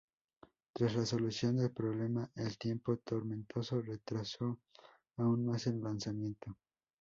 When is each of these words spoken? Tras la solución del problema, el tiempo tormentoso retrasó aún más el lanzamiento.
Tras 0.73 0.95
la 0.95 1.05
solución 1.05 1.57
del 1.57 1.69
problema, 1.69 2.27
el 2.33 2.57
tiempo 2.57 2.97
tormentoso 2.97 3.83
retrasó 3.83 4.57
aún 5.17 5.45
más 5.45 5.67
el 5.67 5.79
lanzamiento. 5.79 6.57